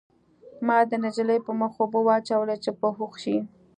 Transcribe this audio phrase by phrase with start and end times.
[0.67, 3.37] ما د نجلۍ په مخ اوبه واچولې چې په هوښ شي